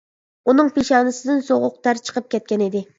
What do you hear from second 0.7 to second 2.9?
پېشانىسىدىن سوغۇق تەر چىقىپ كەتكەنىدى.